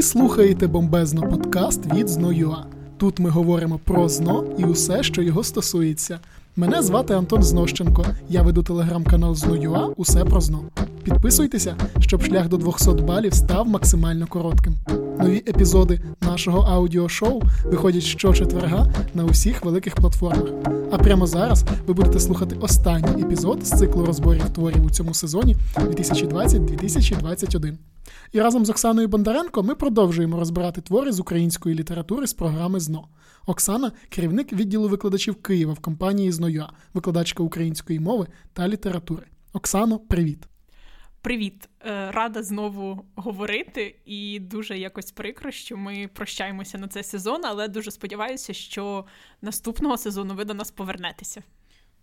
[0.00, 2.56] Ви слухаєте бомбезно подкаст від Зно.ua.
[2.96, 6.18] Тут ми говоримо про зно і усе, що його стосується.
[6.56, 8.04] Мене звати Антон Знощенко.
[8.28, 10.62] Я веду телеграм-канал Зно.ua Усе про зно.
[11.02, 14.74] Підписуйтеся, щоб шлях до 200 балів став максимально коротким.
[15.18, 20.48] Нові епізоди нашого аудіошоу виходять щочетверга на усіх великих платформах.
[20.90, 25.56] А прямо зараз ви будете слухати останній епізод з циклу розборів творів у цьому сезоні
[25.76, 27.74] 2020-2021.
[28.32, 33.08] І разом з Оксаною Бондаренко ми продовжуємо розбирати твори з української літератури з програми ЗНО.
[33.46, 39.26] Оксана керівник відділу викладачів Києва в компанії «Зноюа», викладачка української мови та літератури.
[39.52, 40.46] Оксано, привіт!
[41.22, 47.40] Привіт, е, рада знову говорити, і дуже якось прикро, що ми прощаємося на цей сезон,
[47.44, 49.04] але дуже сподіваюся, що
[49.42, 51.42] наступного сезону ви до нас повернетеся.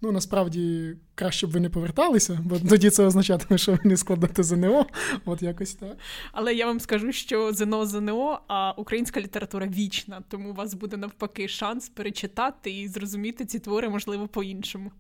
[0.02, 4.44] Ну, насправді краще б ви не поверталися, бо тоді це означатиме, що ви не складете
[4.44, 4.86] ЗНО.
[5.26, 5.98] От якось так.
[6.32, 10.98] Але я вам скажу, що ЗНО ЗНО, а українська література вічна, тому у вас буде
[10.98, 14.92] навпаки шанс перечитати і зрозуміти ці твори, можливо, по-іншому.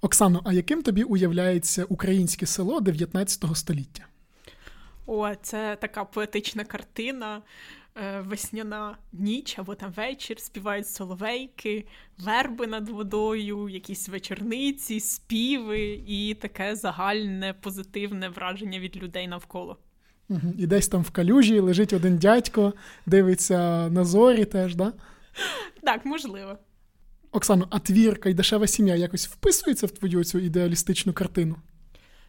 [0.00, 4.04] Оксано, а яким тобі уявляється українське село 19 століття?
[5.06, 7.42] О, це така поетична картина.
[7.98, 11.86] Е, весняна ніч або там вечір, співають соловейки,
[12.18, 19.76] верби над водою, якісь вечорниці, співи і таке загальне позитивне враження від людей навколо.
[20.58, 22.72] І десь там в калюжі лежить один дядько,
[23.06, 24.92] дивиться на зорі теж, да?
[25.82, 26.58] Так, можливо.
[27.32, 31.56] Оксано, а твір Кайдашева сім'я якось вписується в твою цю ідеалістичну картину?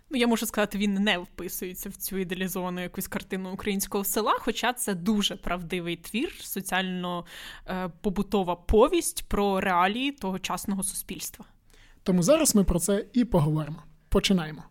[0.09, 4.73] Ну, я можу сказати, він не вписується в цю ідеалізовану якусь картину українського села, хоча
[4.73, 11.45] це дуже правдивий твір, соціально-побутова е, повість про реалії тогочасного суспільства.
[12.03, 13.83] Тому зараз ми про це і поговоримо.
[14.09, 14.63] Починаємо.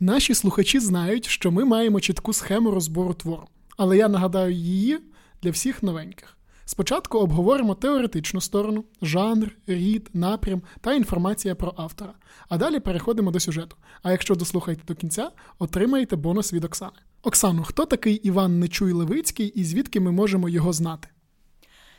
[0.00, 4.98] Наші слухачі знають, що ми маємо чітку схему розбору твору, але я нагадаю її
[5.42, 6.37] для всіх новеньких.
[6.70, 12.14] Спочатку обговоримо теоретичну сторону, жанр, рід, напрям та інформація про автора.
[12.48, 13.76] А далі переходимо до сюжету.
[14.02, 16.92] А якщо дослухаєте до кінця, отримаєте бонус від Оксани.
[17.22, 21.08] Оксану, хто такий Іван Нечуй Левицький і звідки ми можемо його знати?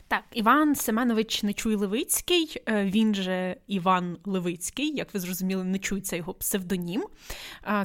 [0.09, 6.15] Так, Іван Семенович Нечуй Левицький, е, він же Іван Левицький, як ви зрозуміли, не чується
[6.15, 7.03] його псевдонім.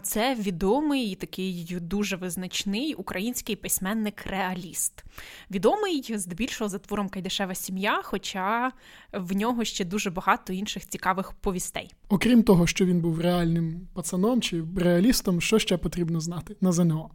[0.02, 5.04] Це відомий такий дуже визначний український письменник-реаліст.
[5.50, 8.72] Відомий здебільшого за твором Кайдашева сім'я, хоча
[9.12, 11.90] в нього ще дуже багато інших цікавих повістей.
[12.08, 17.10] Окрім того, що він був реальним пацаном чи реалістом, що ще потрібно знати на ЗНО?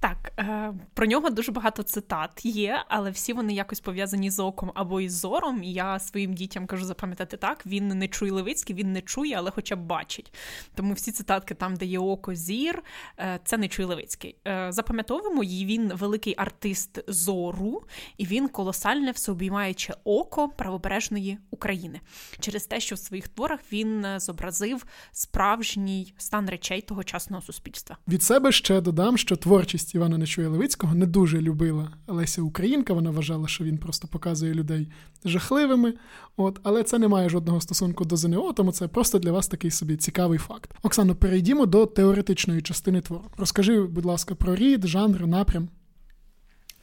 [0.00, 4.72] Так, е, про нього дуже багато цитат є, але всі вони якось пов'язані з оком
[4.74, 5.62] або із зором.
[5.62, 9.50] І я своїм дітям кажу запам'ятати так: він не чує Левицький, він не чує, але
[9.50, 10.34] хоча б бачить.
[10.74, 12.82] Тому всі цитатки, там, де є око, зір,
[13.18, 14.36] е, це не чує Левицький.
[14.46, 17.82] Е, запам'ятовуємо її, він великий артист зору,
[18.18, 22.00] і він колосальне всеобіймаюче око правобережної України
[22.40, 27.96] через те, що в своїх творах він зобразив справжній стан речей тогочасного суспільства.
[28.08, 29.83] Від себе ще додам, що творчість.
[29.94, 32.92] Івана Нечуя Левицького не дуже любила Леся Українка.
[32.92, 34.88] Вона вважала, що він просто показує людей
[35.24, 35.94] жахливими.
[36.36, 39.70] От, Але це не має жодного стосунку до ЗНО, тому це просто для вас такий
[39.70, 40.70] собі цікавий факт.
[40.82, 43.24] Оксано, перейдімо до теоретичної частини твору.
[43.36, 45.68] Розкажи, будь ласка, про рід, жанр, напрям.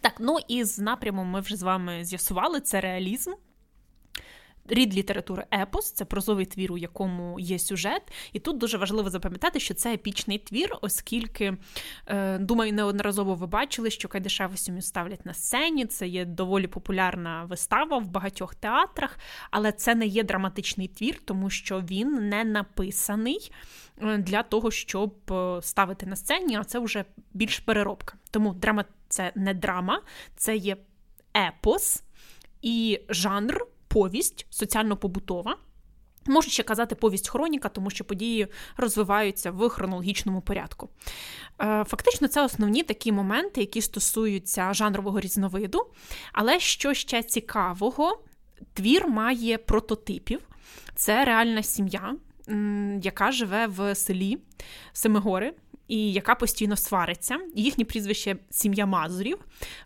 [0.01, 3.31] Так, ну і з напрямом ми вже з вами з'ясували це реалізм.
[4.67, 8.01] Рід літератури епос це прозовий твір, у якому є сюжет.
[8.33, 11.57] І тут дуже важливо запам'ятати, що це епічний твір, оскільки,
[12.07, 15.85] е, думаю, неодноразово ви бачили, що Кайдашеву сім'ю ставлять на сцені.
[15.85, 19.19] Це є доволі популярна вистава в багатьох театрах,
[19.51, 23.51] але це не є драматичний твір, тому що він не написаний
[24.01, 28.16] е, для того, щоб е, ставити на сцені, а це вже більш переробка.
[28.31, 30.01] Тому драма це не драма,
[30.35, 30.77] це є
[31.35, 32.03] епос
[32.61, 35.57] і жанр повість соціально-побутова.
[36.28, 40.89] Можу ще казати повість хроніка, тому що події розвиваються в хронологічному порядку.
[41.62, 45.86] Е, фактично, це основні такі моменти, які стосуються жанрового різновиду.
[46.33, 48.24] Але що ще цікавого,
[48.74, 50.39] твір має прототипів.
[50.95, 52.15] Це реальна сім'я,
[53.01, 54.38] яка живе в селі
[54.94, 55.54] Семигори
[55.91, 57.39] і яка постійно свариться.
[57.55, 59.38] Їхнє прізвище сім'я Мазурів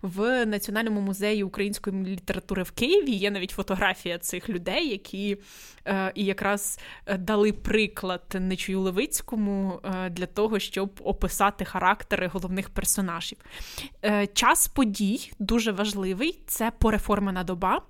[0.01, 3.11] в Національному музеї української літератури в Києві.
[3.11, 5.37] Є навіть фотографія цих людей, які
[5.85, 12.69] е, і якраз е, дали приклад Нечую Левицькому е, для того, щоб описати характери головних
[12.69, 13.37] персонажів.
[14.03, 17.81] Е, час подій дуже важливий це пореформена доба.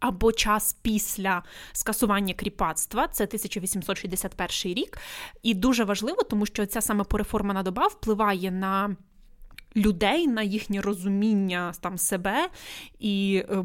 [0.00, 1.42] Або час після
[1.72, 4.98] скасування кріпацтва, це 1861 рік.
[5.42, 8.96] І дуже важливо, тому що ця саме пореформана доба впливає на
[9.76, 12.48] людей, на їхнє розуміння там себе
[12.98, 13.64] і е,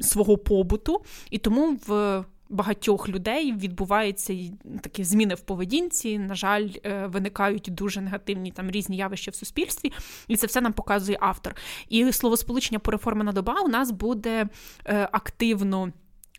[0.00, 1.04] свого побуту.
[1.30, 4.34] І тому в багатьох людей відбуваються
[4.80, 6.18] такі зміни в поведінці.
[6.18, 9.92] На жаль, е, виникають дуже негативні там різні явища в суспільстві,
[10.28, 11.56] і це все нам показує автор.
[11.88, 14.48] І словосполучення пореформена доба у нас буде
[14.86, 15.92] е, активно.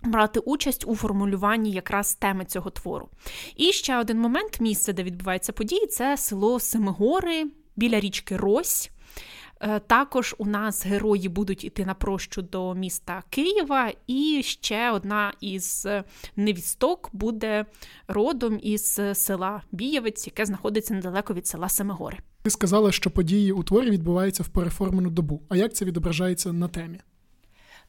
[0.06, 3.09] Брати участь у формулюванні якраз теми цього твору.
[3.56, 7.45] І ще один момент: місце, де відбуваються події, це село Семигори
[7.75, 8.92] біля річки Рось.
[9.65, 15.33] Е, також у нас герої будуть іти на прощу до міста Києва, і ще одна
[15.42, 15.88] із
[16.36, 17.65] невісток буде
[18.07, 22.18] родом із села Бієвець, яке знаходиться недалеко від села Семигори.
[22.42, 25.42] Ти сказала, що події у творі відбуваються в переформену добу.
[25.50, 27.00] А як це відображається на темі?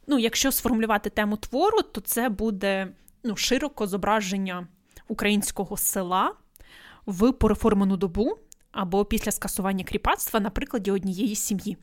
[0.06, 2.88] Ну, якщо сформулювати тему твору, то це буде
[3.24, 4.66] ну, широко зображення
[5.08, 6.34] українського села
[7.06, 8.38] в переформену добу
[8.74, 11.76] або після скасування кріпацтва на прикладі однієї сім'ї.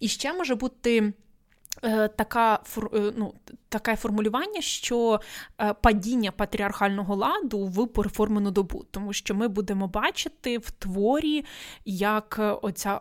[0.00, 1.12] І ще може бути.
[1.82, 2.60] Е, така
[2.94, 3.34] е, ну,
[3.68, 5.20] таке формулювання, що
[5.60, 11.44] е, падіння патріархального ладу в переформену добу, тому що ми будемо бачити в творі,
[11.84, 13.00] як оця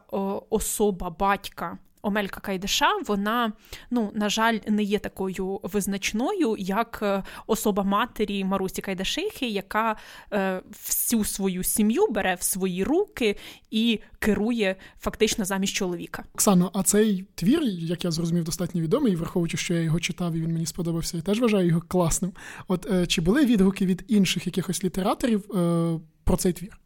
[0.49, 3.53] особа батька Омелька Кайдеша, вона,
[3.91, 9.95] ну, на жаль, не є такою визначною, як е, особа матері Марусі Кайдашихи, яка
[10.33, 13.35] е, всю свою сім'ю бере в свої руки
[13.71, 16.23] і керує фактично замість чоловіка.
[16.33, 20.41] Оксано, а цей твір, як я зрозумів, достатньо відомий, враховуючи, що я його читав і
[20.41, 22.31] він мені сподобався, і теж вважаю його класним.
[22.67, 26.79] От е, чи були відгуки від інших якихось літераторів е, про цей твір?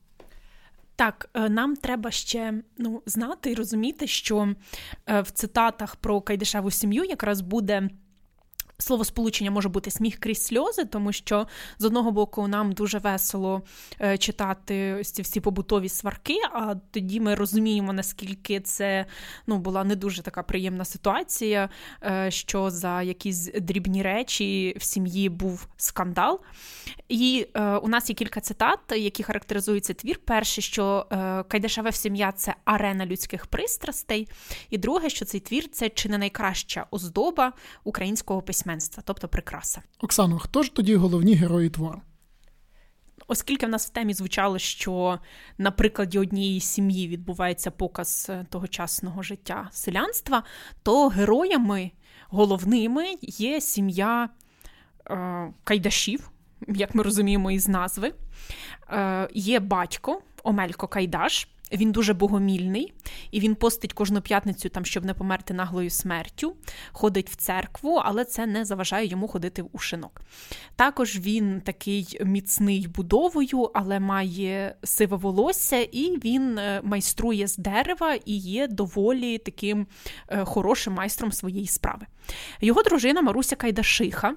[1.01, 4.55] Так, е, нам треба ще ну, знати і розуміти, що
[5.07, 7.89] е, в цитатах про Кайдешеву сім'ю якраз буде
[8.81, 11.47] Словосполучення може бути сміх крізь сльози, тому що
[11.79, 13.61] з одного боку нам дуже весело
[14.01, 19.05] е, читати ось ці всі побутові сварки, а тоді ми розуміємо, наскільки це
[19.47, 21.69] ну, була не дуже така приємна ситуація,
[22.03, 26.39] е, що за якісь дрібні речі в сім'ї був скандал.
[27.09, 30.19] І е, у нас є кілька цитат, які характеризують цей твір.
[30.25, 31.05] Перше, що
[31.47, 34.27] Кайдашеве сім'я це арена людських пристрастей,
[34.69, 39.81] і друге, що цей твір це чи не найкраща оздоба українського письменства письменства, тобто прикраса.
[39.99, 42.01] Оксано, хто ж тоді головні герої твору?
[43.27, 45.19] Оскільки в нас в темі звучало, що
[45.57, 50.43] на прикладі однієї сім'ї відбувається показ е, тогочасного життя селянства,
[50.83, 51.91] то героями
[52.29, 54.29] головними є сім'я
[55.09, 56.31] е, Кайдашів,
[56.67, 58.13] як ми розуміємо із назви.
[58.89, 62.93] Е, Є батько Омелько Кайдаш, він дуже богомільний,
[63.31, 66.55] і він постить кожну п'ятницю, там, щоб не померти наглою смертю,
[66.91, 70.21] ходить в церкву, але це не заважає йому ходити у шинок.
[70.75, 78.15] Також він такий міцний будовою, але має сиве волосся, і він е, майструє з дерева
[78.25, 79.87] і є доволі таким
[80.27, 82.05] е, хорошим майстром своєї справи.
[82.61, 84.33] Його дружина Маруся Кайдашиха.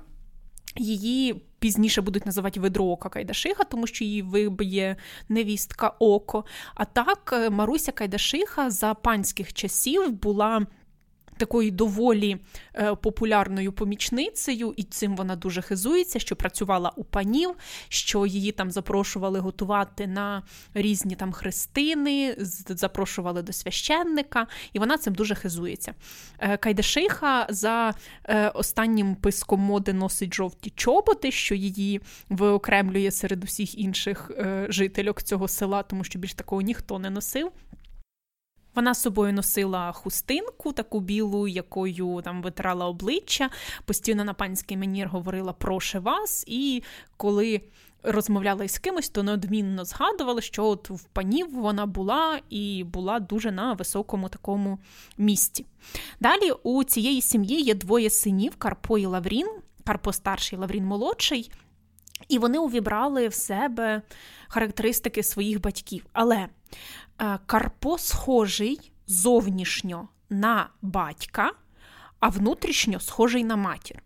[0.76, 4.96] Її пізніше будуть називати Ведроока Кайдашиха, тому що її виб'є
[5.28, 6.44] невістка Око.
[6.74, 10.66] А так, е, Маруся Кайдашиха за панських часів була
[11.36, 12.36] такою доволі
[12.75, 17.54] е, популярною помічницею, і цим вона дуже хизується, що працювала у панів,
[17.88, 20.43] що її там запрошували готувати на
[20.74, 22.36] різні там хрестини,
[22.69, 25.94] запрошували до священника, і вона цим дуже хизується.
[26.38, 33.79] Е, Кайдашиха за е, останнім писком моди носить жовті чоботи, що її виокремлює серед усіх
[33.79, 34.31] інших
[34.69, 37.53] жительок цього села, тому що більш такого ніхто не носив.
[38.74, 43.50] Вона з собою носила хустинку, таку білу, якою там витирала обличчя,
[43.84, 46.82] постійно на панський манір говорила проше вас, і
[47.16, 47.60] коли
[48.04, 53.52] розмовляла із кимось, то неодмінно згадувала, що от в панів вона була і була дуже
[53.52, 54.78] на високому такому
[55.19, 55.66] місці.
[56.20, 59.48] Далі у цієї сім'ї є двоє синів: Карпо і Лаврін,
[59.84, 61.50] Карпо старший, Лаврін молодший.
[62.28, 64.02] І вони увібрали в себе
[64.48, 66.06] характеристики своїх батьків.
[66.12, 66.48] Але
[67.19, 71.52] Е, Карпо схожий зовнішньо на батька,
[72.20, 74.02] а внутрішньо схожий на матір.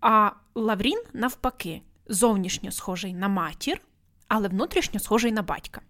[0.00, 3.80] А Лаврін, навпаки, зовнішньо схожий на матір,
[4.28, 5.80] але внутрішньо схожий на батька.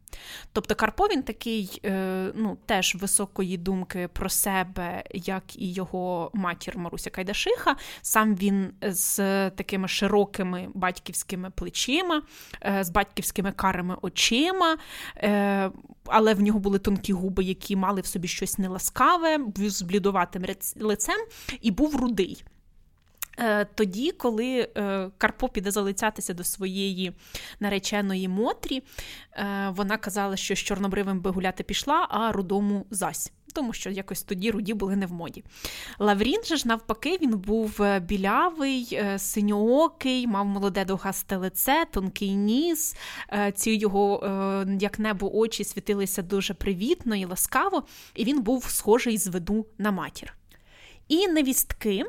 [0.53, 6.79] Тобто Карпо він такий, е, ну, теж високої думки про себе, як і його матір
[6.79, 7.77] Маруся Кайдашиха.
[8.03, 9.17] Сам він з
[9.51, 12.23] такими широкими батьківськими плечима,
[12.63, 14.77] е, з батьківськими карими очима,
[15.17, 15.71] е,
[16.05, 20.45] але в нього були тонкі губи, які мали в собі щось неласкаве, з блідуватим
[20.77, 21.27] лицем,
[21.61, 22.45] і був рудий.
[23.39, 27.13] Е, тоді, коли е, Карпо піде залицятися до своєї
[27.61, 28.83] нареченої Мотрі,
[29.33, 33.33] е, вона казала, що з чорнобривим би гуляти пішла, а рудому зась.
[33.55, 35.45] Тому що якось тоді руді були не в моді.
[35.99, 42.97] Лаврін же ж, навпаки, він був білявий, синьоокий, мав молоде довгасте лице, тонкий ніс.
[43.55, 44.21] Ці його,
[44.81, 47.83] як небо, очі світилися дуже привітно і ласкаво,
[48.15, 50.35] і він був схожий з виду на матір.
[51.09, 52.05] І невістки,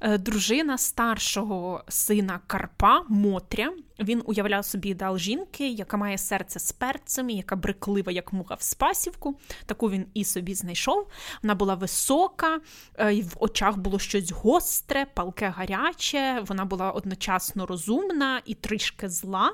[0.00, 3.72] е, дружина старшого сина Карпа Мотря.
[4.00, 8.62] Він уявляв собі ідеал жінки, яка має серце з перцем, яка бриклива, як муха в
[8.62, 9.40] спасівку.
[9.66, 11.08] Таку він і собі знайшов.
[11.42, 12.60] Вона була висока,
[12.98, 16.44] е, в очах було щось гостре, палке гаряче.
[16.46, 19.52] Вона була одночасно розумна і трішки зла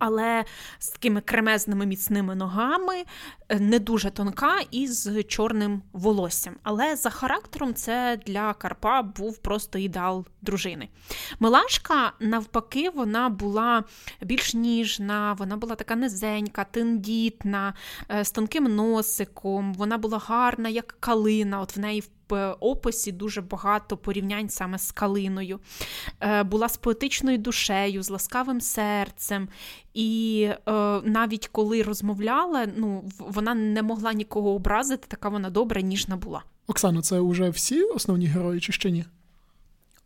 [0.00, 0.44] але
[0.78, 3.04] з такими кремезними міцними ногами,
[3.58, 6.56] не дуже тонка і з чорним волоссям.
[6.62, 10.88] Але за характером це для Карпа був просто ідеал дружини.
[11.40, 13.84] Милашка, навпаки, вона була
[14.20, 17.74] більш ніжна, вона була така низенька, тендітна,
[18.10, 21.60] е, з тонким носиком, вона була гарна, як калина.
[21.60, 25.60] От в неї в описі дуже багато порівнянь саме з калиною.
[26.20, 29.48] Е, була з поетичною душею, з ласкавим серцем.
[29.94, 30.72] І е,
[31.04, 36.42] навіть коли розмовляла, ну вона не могла нікого образити, така вона добра, ніжна була.
[36.66, 39.04] Оксано, це вже всі основні герої, чи ще ні?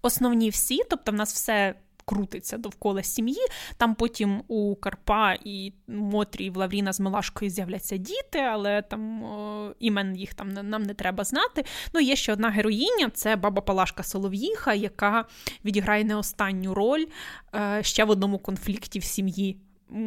[0.03, 1.75] Основні всі, тобто в нас все
[2.05, 3.47] крутиться довкола сім'ї.
[3.77, 9.23] Там потім у Карпа і Мотрі і в Лавріна з Милашкою з'являться діти, але там
[9.23, 11.65] о, імен їх там нам не треба знати.
[11.95, 15.25] Ну, є ще одна героїня це баба Палашка Солов'їха, яка
[15.65, 17.07] відіграє не останню роль
[17.55, 19.59] е, ще в одному конфлікті в сім'ї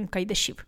[0.10, 0.66] Кайдашів.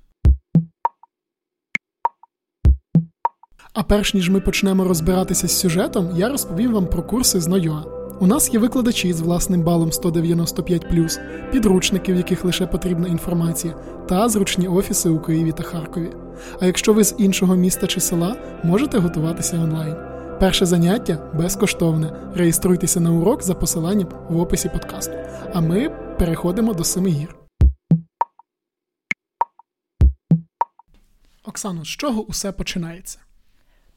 [3.73, 7.83] А перш ніж ми почнемо розбиратися з сюжетом, я розповім вам про курси з Нойоа.
[8.19, 10.85] У нас є викладачі з власним балом 195,
[11.51, 13.73] підручники, в яких лише потрібна інформація,
[14.09, 16.09] та зручні офіси у Києві та Харкові.
[16.59, 19.95] А якщо ви з іншого міста чи села, можете готуватися онлайн.
[20.39, 22.31] Перше заняття безкоштовне.
[22.35, 25.13] Реєструйтеся на урок за посиланням в описі подкасту.
[25.53, 27.35] А ми переходимо до семи гір.
[31.45, 33.19] Оксано, з чого усе починається?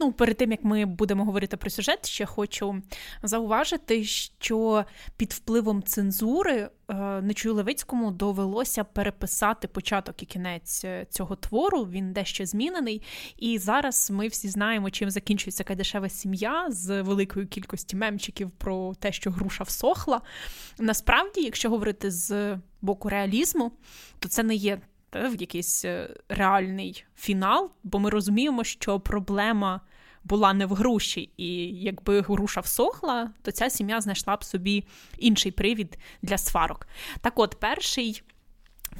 [0.03, 2.83] Ну, перед тим як ми будемо говорити про сюжет, ще хочу
[3.23, 4.85] зауважити, що
[5.17, 11.85] під впливом цензури е, Нечую Левицькому довелося переписати початок і кінець е, цього твору.
[11.85, 13.03] Він дещо змінений.
[13.37, 19.13] І зараз ми всі знаємо, чим закінчується кайдешева сім'я з великою кількістю мемчиків про те,
[19.13, 20.21] що груша всохла.
[20.79, 23.73] Насправді, якщо говорити з боку реалізму,
[24.19, 24.81] то це не є
[25.13, 29.81] в якийсь е, реальний фінал, бо ми розуміємо, що проблема
[30.25, 34.85] була не в груші, і якби груша всохла, то ця сім'я знайшла б собі
[35.19, 36.87] інший привід для сварок.
[37.21, 38.23] Так от, перший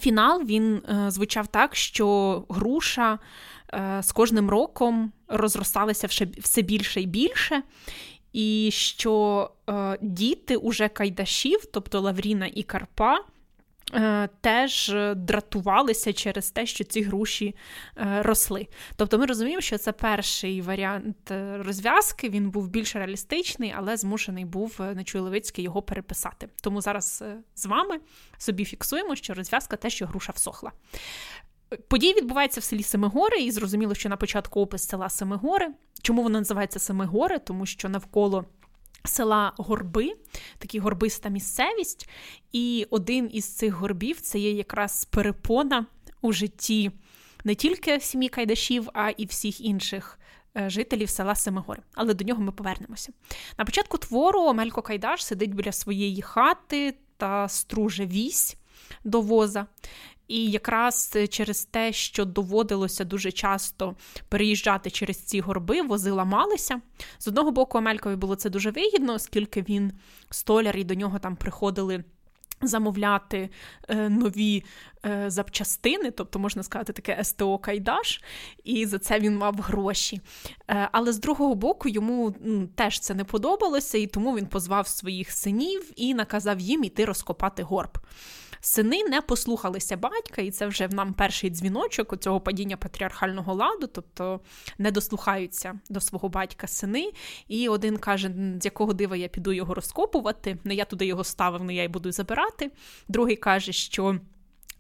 [0.01, 3.19] фінал він е, звучав так, що груша
[3.75, 6.07] е, з кожним роком розросталася
[6.39, 7.63] все більше і більше.
[8.33, 13.19] І що е, діти уже Кайдашів, тобто Лавріна і Карпа,
[14.41, 17.57] теж дратувалися через те, що ці груші
[17.97, 18.67] е, росли.
[18.97, 24.45] Тобто ми розуміємо, що це перший варіант е, розв'язки, він був більш реалістичний, але змушений
[24.45, 26.49] був Нечуй Левицький його переписати.
[26.63, 28.01] Тому зараз з вами
[28.39, 30.73] собі фіксуємо, що розв'язка те, що груша всохла.
[31.89, 35.69] Події відбуваються в селі Семигори, і зрозуміло, що на початку опис села Семигори.
[36.03, 37.39] Чому воно називається Семигори?
[37.39, 38.45] Тому що навколо
[39.05, 40.13] села Горби,
[40.59, 42.09] такі горбиста місцевість.
[42.53, 45.87] І один із цих горбів це є якраз перепона
[46.21, 46.91] у житті
[47.45, 50.19] не тільки сім'ї Кайдашів, а і всіх інших.
[50.57, 53.13] Е, жителів села Семигори, але до нього ми повернемося.
[53.59, 58.57] На початку твору Омелько Кайдаш сидить біля своєї хати та струже вісь
[59.05, 59.67] до воза.
[60.33, 63.95] І якраз через те, що доводилося дуже часто
[64.29, 66.81] переїжджати через ці горби, вози ламалися.
[67.19, 69.93] З одного боку, Амелькові було це дуже вигідно, оскільки він
[70.31, 72.05] столяр і до нього там приходили.
[72.63, 73.51] Замовляти
[73.89, 74.65] е, нові
[75.07, 78.23] е, запчастини, тобто, можна сказати, таке СТО Кайдаш,
[78.65, 80.21] і за це він мав гроші.
[80.69, 84.89] Е, але з другого боку, йому м, теж це не подобалося, і тому він позвав
[84.89, 87.99] своїх синів і наказав їм іти розкопати горб.
[88.65, 94.41] Сини не послухалися батька, і це вже нам перший дзвіночок цього падіння патріархального ладу, тобто
[94.79, 97.13] не дослухаються до свого батька сини.
[97.49, 101.65] І один каже, з якого дива я піду його розкопувати, не я туди його ставив,
[101.65, 102.71] не я й буду забирати.
[103.09, 104.19] Другий каже, що.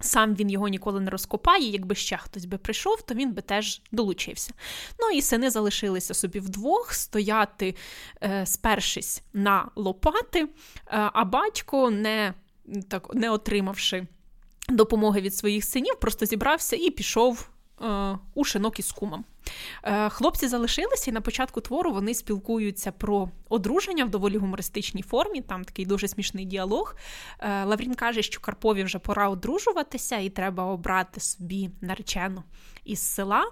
[0.00, 3.82] Сам він його ніколи не розкопає, якби ще хтось би прийшов, то він би теж
[3.92, 4.52] долучився.
[5.00, 7.76] Ну і сини залишилися собі вдвох, стояти,
[8.22, 10.48] е, спершись на лопати, е,
[10.86, 12.34] а батько, не,
[12.88, 14.06] так, не отримавши
[14.68, 17.48] допомоги від своїх синів, просто зібрався і пішов
[17.82, 19.24] е, у шинок із кумом.
[19.84, 25.40] Е, хлопці залишилися, і на початку твору вони спілкуються про одруження в доволі гумористичній формі.
[25.40, 26.96] Там такий дуже смішний діалог.
[27.38, 32.42] Е, Лаврін каже, що Карпові вже пора одружуватися, і треба обрати собі наречену
[32.84, 33.44] із села.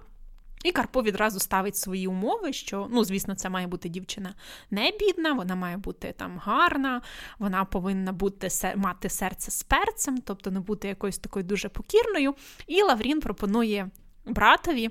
[0.64, 4.34] І Карпо відразу ставить свої умови, що, ну, звісно, це має бути дівчина
[4.70, 7.02] не бідна, вона має бути там гарна,
[7.38, 12.34] вона повинна бути мати серце з перцем, тобто не бути якоюсь такою дуже покірною.
[12.66, 13.90] І Лаврін пропонує
[14.26, 14.90] братові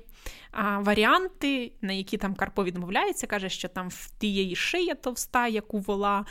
[0.50, 5.74] а, варіанти, на які там Карпо відмовляється, каже, що там в тієї шия товста, як
[5.74, 6.24] у вола,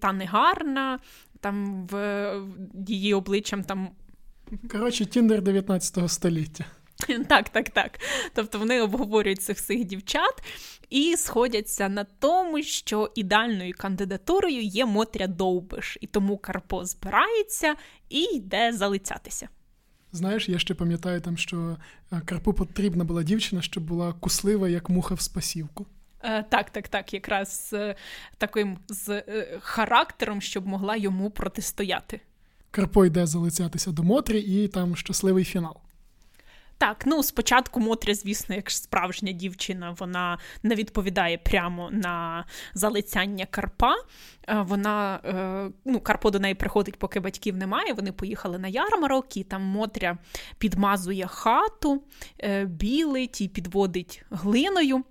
[0.00, 0.98] та не гарна,
[1.40, 2.32] там в
[2.86, 3.90] її обличчям там.
[4.70, 6.64] Коротше, Тіндер 19 століття.
[7.28, 7.98] Так, так, так.
[8.34, 10.42] Тобто вони обговорюють цих всіх дівчат
[10.90, 17.74] і сходяться на тому, що ідеальною кандидатурою є Мотря Довбиш, і тому Карпо збирається
[18.08, 19.48] і йде залицятися.
[20.12, 21.76] Знаєш, я ще пам'ятаю там, що
[22.12, 25.86] е, Карпу потрібна була дівчина, щоб була куслива, як муха в спасівку.
[26.22, 27.94] Е, так, так, так, якраз з
[28.38, 32.20] таким з е, характером, щоб могла йому протистояти.
[32.70, 35.76] Карпо йде залицятися до Мотрі, і там щасливий фінал.
[36.78, 42.44] Так, ну спочатку Мотря, звісно, як справжня дівчина, вона не відповідає прямо на
[42.74, 43.94] залицяння Карпа.
[44.48, 47.92] Е, вона, е, ну, Карпо до неї приходить, поки батьків немає.
[47.92, 50.18] Вони поїхали на ярмарок, і там Мотря
[50.58, 52.02] підмазує хату,
[52.38, 55.04] е, білить і підводить глиною.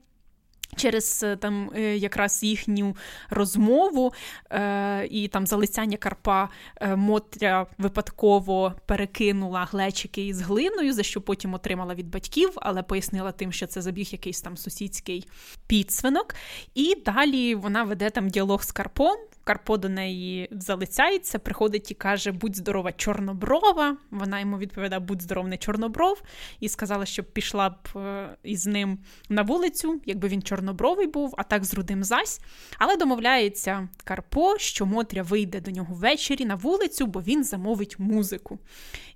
[0.78, 2.96] Через е, там е, якраз їхню
[3.30, 4.14] розмову
[4.52, 6.50] е, і там залицяння Карпа
[6.82, 13.32] е, Мотря випадково перекинула глечики із глиною, за що потім отримала від батьків, але пояснила
[13.32, 15.28] тим, що це забіг якийсь там сусідський
[15.68, 16.36] підсвинок.
[16.76, 19.18] І далі вона веде там діалог з Карпом.
[19.48, 23.98] Карпо до неї залицяється, приходить і каже: Будь здорова, чорноброва.
[24.12, 26.22] Вона йому відповідає, будь здоров, не чорнобров,
[26.60, 31.44] і сказала, щоб пішла б е, із ним на вулицю, якби він чорнобровий був, а
[31.44, 32.40] так з рудим зась.
[32.78, 38.60] Але домовляється Карпо, що Мотря вийде до нього ввечері на вулицю, бо він замовить музику.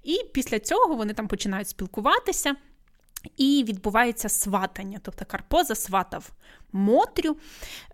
[0.03, 2.55] І після цього вони там починають спілкуватися.
[3.37, 6.31] І відбувається сватання, тобто Карпо засватав
[6.71, 7.37] Мотрю.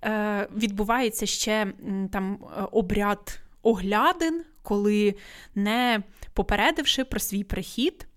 [0.03, 1.73] Е, Відбувається ще
[2.11, 5.15] там е, обряд оглядин, коли,
[5.55, 8.07] не попередивши про свій прихід,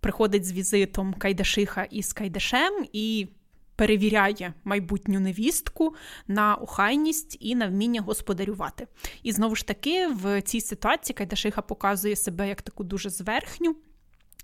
[0.00, 3.28] приходить з візитом Кайдашиха із Кайдашем і
[3.76, 5.94] перевіряє майбутню невістку
[6.28, 8.86] на охайність і на вміння господарювати.
[9.22, 13.76] І знову ж таки, в цій ситуації Кайдашиха показує себе як таку дуже зверхню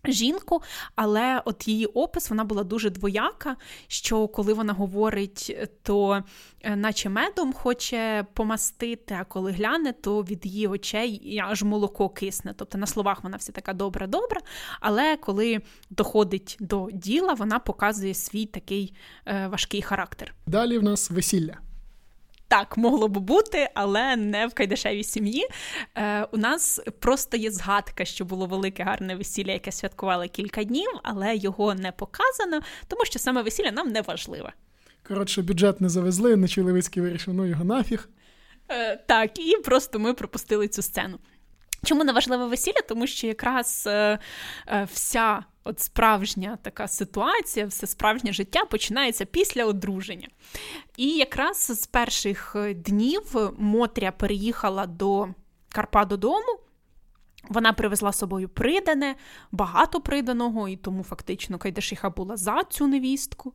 [0.04, 0.62] жінку,
[0.96, 3.56] але от її опис вона була дуже двояка.
[3.87, 6.22] Що коли вона говорить, то
[6.61, 12.54] е, наче медом хоче помастити, а коли гляне, то від її очей аж молоко кисне.
[12.56, 14.40] Тобто на словах вона вся така добра-добра,
[14.80, 18.94] але коли доходить до діла, вона показує свій такий
[19.26, 20.34] е, важкий характер.
[20.46, 21.67] Далі в нас весілля.
[22.48, 25.48] Так, могло б бути, але не в кайдашевій сім'ї.
[25.96, 30.88] Е, У нас просто є згадка, що було велике гарне весілля, яке святкували кілька днів,
[31.02, 34.52] але його не показано, тому що саме весілля нам не важливе.
[35.08, 38.08] Коротше, бюджет не завезли, Нечуй Левицький вирішив, ну його нафіг.
[38.70, 41.18] Е, Так, і просто ми пропустили цю сцену.
[41.84, 42.80] Чому не важливе весілля?
[42.88, 44.18] Тому що якраз е,
[44.68, 50.28] е, вся от справжня така ситуація, все справжнє життя починається після одруження.
[50.96, 55.28] І якраз з перших днів Мотря переїхала до
[55.68, 56.59] Карпа додому.
[57.48, 59.14] Вона привезла з собою придане,
[59.52, 63.54] багато приданого, і тому фактично Кайдашиха була за цю невістку.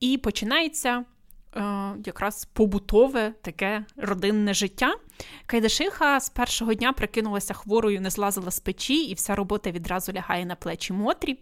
[0.00, 1.13] І починається Е,
[2.04, 4.94] якраз побутове таке родинне життя.
[5.46, 10.46] Кайдашиха з першого дня прикинулася хворою, не злазила з печі, і вся робота відразу лягає
[10.46, 11.38] на плечі Мотрі.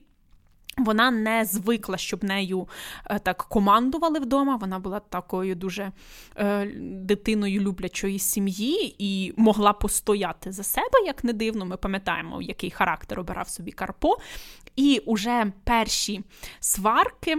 [0.79, 2.69] Вона не звикла, щоб нею
[3.11, 4.57] е, так командували вдома.
[4.57, 5.93] Вона була такою дуже
[6.37, 11.67] е, дитиною люблячої сім'ї і могла постояти за себе, як не дивно.
[11.67, 14.17] Ми пам'ятаємо, який характер обирав собі Карпо.
[14.77, 16.25] І уже перші
[16.61, 17.37] сварки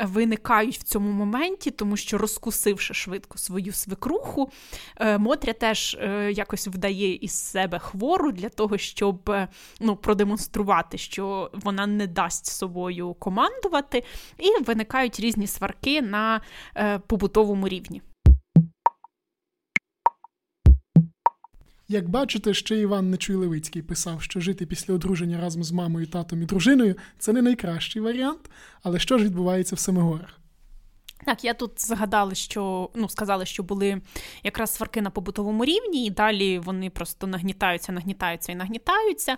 [0.00, 4.50] виникають в цьому моменті, тому що розкусивши швидко свою свекруху,
[4.96, 9.48] е, Мотря теж е, якось вдає із себе хвору для того, щоб е,
[9.80, 14.04] ну, продемонструвати, що вона не дасть собою командувати,
[14.38, 16.40] і виникають різні сварки на
[17.06, 18.02] побутовому рівні.
[21.92, 26.46] Як бачите, ще Іван Нечуй-Левицький писав, що жити після одруження разом з мамою, татом і
[26.46, 28.50] дружиною це не найкращий варіант.
[28.82, 30.39] Але що ж відбувається в Семигорах?
[31.24, 34.00] Так, я тут згадала, що ну сказали, що були
[34.42, 39.36] якраз сварки на побутовому рівні, і далі вони просто нагнітаються, нагнітаються і нагнітаються.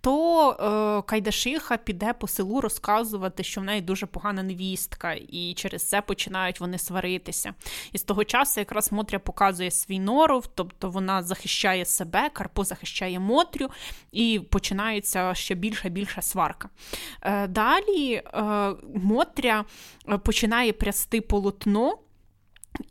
[0.00, 5.88] То е, Кайдашиха піде по селу розказувати, що в неї дуже погана невістка, і через
[5.88, 7.54] це починають вони сваритися.
[7.92, 13.20] І з того часу якраз Мотря показує свій норов, тобто вона захищає себе, Карпо захищає
[13.20, 13.68] Мотрю,
[14.12, 16.68] і починається ще більша більша сварка.
[17.22, 18.32] Е, Далі е,
[18.94, 19.64] Мотря
[20.08, 22.04] е, починає прясти полотно.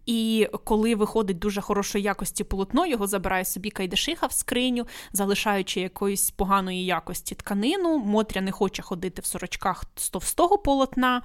[0.06, 6.32] І коли виходить дуже хорошої якості полотно, його забирає собі Кайдашиха в скриню, залишаючи якоїсь
[6.32, 7.98] поганої якості тканину.
[7.98, 11.22] Мотря не хоче ходити в сорочках з товстого полотна,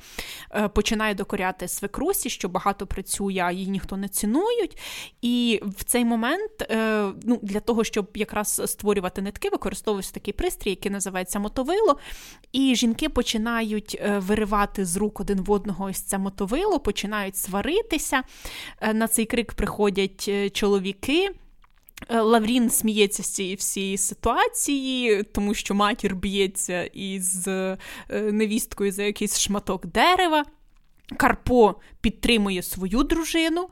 [0.51, 4.79] е, починає докоряти свекрусі, що багато працює, а її ніхто не цінують.
[5.23, 10.71] І в цей момент е, ну, для того, щоб якраз створювати нитки, використовується такий пристрій,
[10.71, 11.99] який називається мотовило.
[12.53, 18.23] І жінки починають е, виривати з рук один в одного ось це мотовило, починають сваритися.
[18.81, 21.31] Е, на цей крик приходять е, чоловіки.
[22.09, 27.49] Е, Лаврін сміється з цієї всієї ситуації, тому що матір б'ється із
[28.09, 30.45] невісткою за якийсь шматок дерева.
[31.17, 33.69] Карпо підтримує свою дружину.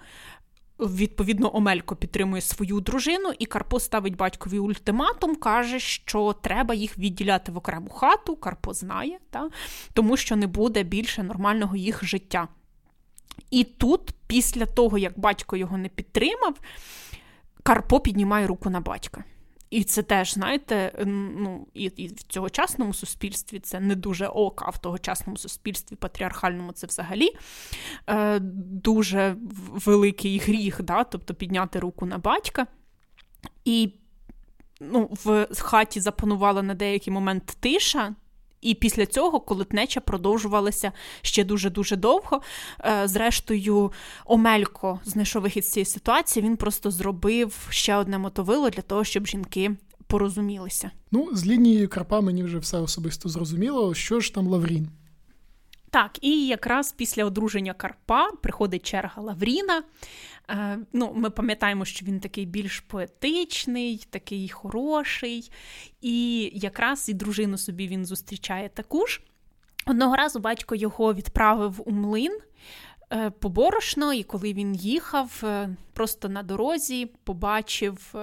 [0.79, 7.53] Відповідно, Омелько підтримує свою дружину, і Карпо ставить батькові ультиматум, каже, що треба їх відділяти
[7.53, 8.37] в окрему хату.
[8.37, 9.49] Карпо знає, та?
[9.93, 12.49] тому що не буде більше нормального їх життя.
[13.51, 16.61] І тут, після того, як батько його не підтримав,
[17.63, 19.25] Карпо піднімає руку на батька.
[19.71, 21.05] І це теж, знаєте,
[21.37, 26.73] ну, і, і в цьогочасному суспільстві це не дуже ок, а в тогочасному суспільстві патріархальному
[26.73, 27.31] це взагалі
[28.07, 28.39] е,
[28.83, 29.37] дуже
[29.71, 31.05] великий гріх, да?
[31.05, 32.67] тобто підняти руку на батька.
[33.65, 33.93] І
[34.81, 38.15] ну, в хаті запанувала на деякий момент тиша,
[38.63, 42.43] і після цього колотнеча продовжувалася ще дуже-дуже довго.
[42.85, 43.93] Е, зрештою,
[44.25, 46.47] Омелько знайшов вихід з цієї ситуації.
[46.47, 49.71] Він просто зробив ще одне мотовило для того, щоб жінки
[50.07, 50.91] порозумілися.
[51.11, 53.95] Ну, з лінією Карпа мені вже все особисто зрозуміло.
[53.95, 54.89] Що ж там Лаврін?
[55.93, 59.83] Так, і якраз після одруження Карпа приходить черга Лавріна.
[60.51, 65.51] Е, ну, Ми пам'ятаємо, що він такий більш поетичний, такий хороший,
[66.01, 69.21] і якраз і дружину собі він зустрічає таку ж.
[69.87, 72.39] Одного разу батько його відправив у млин
[73.13, 73.71] е, по
[74.15, 78.15] і коли він їхав, е, просто на дорозі побачив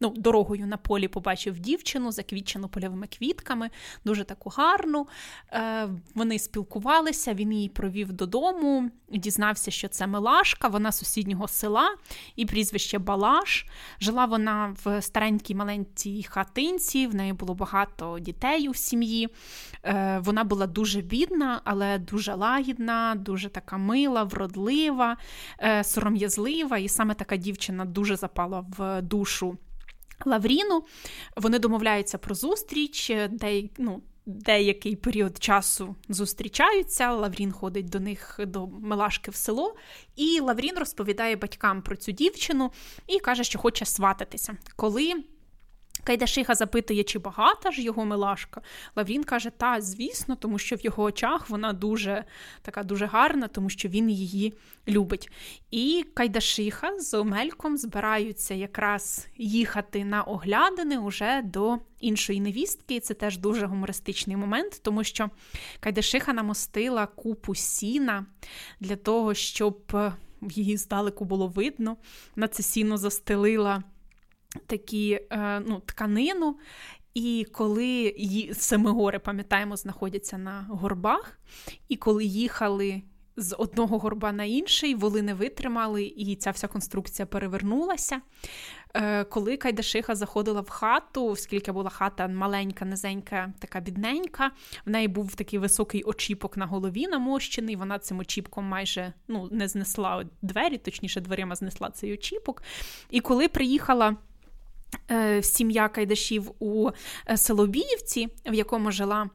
[0.00, 3.70] ну, дорогою на полі побачив дівчину, заквітчену польовими квітками,
[4.04, 5.06] дуже таку гарну.
[5.52, 11.96] Е, Вони спілкувалися, він її провів додому, дізнався, що це Милашка, вона сусіднього села
[12.36, 13.66] і прізвище Балаш.
[14.00, 19.28] Жила вона в старенькій маленькій хатинці, в неї було багато дітей у сім'ї.
[19.84, 25.16] Е, Вона була дуже бідна, але дуже лагідна, дуже така мила, вродлива,
[25.60, 29.58] е, сором'язлива, і саме така дівчина дуже запала в душу.
[30.26, 30.84] Лавріну.
[31.36, 37.12] Вони домовляються про зустріч, де, ну, деякий період часу зустрічаються.
[37.12, 39.76] Лаврін ходить до них до Мелашки в село,
[40.16, 42.70] і Лаврін розповідає батькам про цю дівчину
[43.06, 44.56] і каже, що хоче свататися.
[44.76, 45.14] Коли
[46.06, 48.60] Кайдашиха запитує, чи багата ж його милашка.
[48.96, 52.24] Лаврін каже, та, звісно, тому що в його очах вона дуже
[52.62, 54.54] така дуже гарна, тому що він її
[54.88, 55.30] любить.
[55.70, 62.94] І Кайдашиха з Омельком збираються якраз їхати на оглядини уже до іншої невістки.
[62.94, 65.30] І це теж дуже гумористичний момент, тому що
[65.80, 68.26] Кайдашиха намостила купу сіна
[68.80, 69.96] для того, щоб
[70.42, 71.96] її здалеку було видно.
[72.36, 73.82] На це сіно застелила
[74.66, 76.56] такі е, ну, тканину.
[77.14, 78.54] І коли ї...
[78.54, 81.38] Семигори, пам'ятаємо, знаходяться на горбах,
[81.88, 83.02] і коли їхали
[83.36, 88.20] з одного горба на інший, воли не витримали, і ця вся конструкція перевернулася.
[88.94, 94.50] Е, коли Кайдашиха заходила в хату, оскільки була хата маленька, низенька, така бідненька,
[94.86, 97.76] в неї був такий високий очіпок на голові намощений.
[97.76, 102.62] Вона цим очіпком майже ну, не знесла двері, точніше, дверима знесла цей очіпок.
[103.10, 104.16] І коли приїхала.
[105.10, 106.90] Е, сім'я Кайдашів у
[107.30, 109.30] е, Солобіївці, в якому жила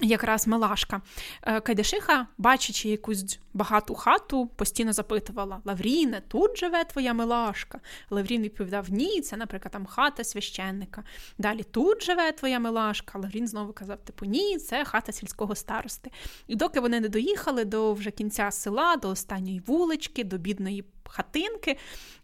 [0.00, 1.00] Якраз Мелашка.
[1.42, 7.80] Е, Кайдашиха, бачачи якусь багату хату, постійно запитувала: Лавріне, тут живе твоя Мелашка?
[8.10, 11.04] Лаврін відповідав: Ні, це, наприклад, там хата священника.
[11.38, 13.18] Далі тут живе твоя Мелашка.
[13.18, 16.10] Лаврін знову казав: Типу, ні, це хата сільського старости.
[16.46, 21.76] І доки вони не доїхали до вже кінця села, до останньої вулички, до бідної хатинки.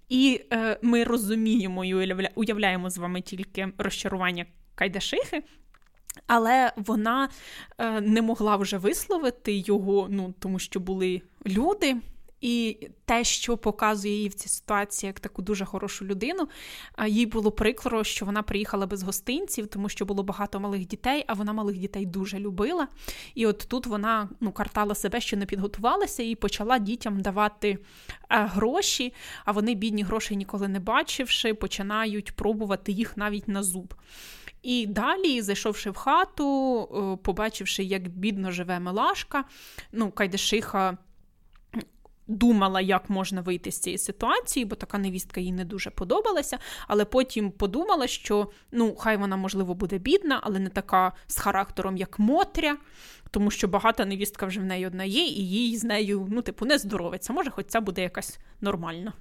[0.08, 1.94] І е, ми розуміємо і
[2.34, 5.42] уявляємо з вами тільки розчарування Кайдашихи.
[6.26, 7.28] Але вона
[7.78, 11.96] е, не могла вже висловити його, ну тому що були люди.
[12.40, 16.48] І те, що показує її в цій ситуації як таку дуже хорошу людину,
[17.06, 21.34] їй було прикро, що вона приїхала без гостинців, тому що було багато малих дітей, а
[21.34, 22.88] вона малих дітей дуже любила.
[23.34, 27.78] І от тут вона ну, картала себе, що не підготувалася, і почала дітям давати е,
[28.28, 33.94] гроші, а вони, бідні грошей ніколи не бачивши, починають пробувати їх навіть на зуб.
[34.62, 39.44] І далі, зайшовши в хату, побачивши, як бідно живе Милашка,
[39.92, 40.98] ну, Кайдашиха
[42.28, 46.58] думала, як можна вийти з цієї ситуації, бо така невістка їй не дуже подобалася.
[46.88, 51.96] Але потім подумала, що ну, хай вона, можливо, буде бідна, але не така з характером,
[51.96, 52.76] як Мотря.
[53.30, 56.66] Тому що багата невістка вже в неї одна є, і їй з нею, ну, типу,
[56.66, 57.32] не здоровиться.
[57.32, 59.12] Може, хоч ця буде якась нормальна.